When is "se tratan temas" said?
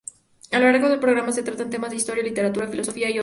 1.31-1.91